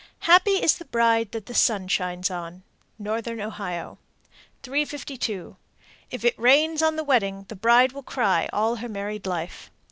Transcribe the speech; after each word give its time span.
Happy 0.21 0.53
is 0.59 0.79
the 0.79 0.85
bride 0.85 1.31
that 1.31 1.45
the 1.45 1.53
sun 1.53 1.87
shines 1.87 2.31
on. 2.31 2.63
Northern 2.97 3.39
Ohio. 3.39 3.99
352. 4.63 5.57
If 6.09 6.25
it 6.25 6.39
rains 6.39 6.81
on 6.81 6.95
the 6.95 7.03
wedding, 7.03 7.45
the 7.49 7.55
bride 7.55 7.91
will 7.91 8.01
cry 8.01 8.49
all 8.51 8.77
her 8.77 8.89
married 8.89 9.27
life. 9.27 9.69